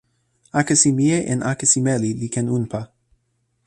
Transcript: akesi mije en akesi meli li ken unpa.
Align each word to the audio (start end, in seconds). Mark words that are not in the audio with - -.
akesi 0.59 0.89
mije 0.97 1.17
en 1.31 1.39
akesi 1.51 1.79
meli 1.85 2.11
li 2.19 2.27
ken 2.33 2.47
unpa. 2.57 2.81